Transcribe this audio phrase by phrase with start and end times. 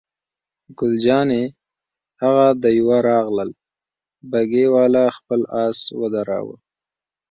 [0.77, 1.43] ګل جانې:
[2.21, 3.51] هغه د یوه راغلل،
[4.31, 6.55] بګۍ والا خپل آس ودراوه.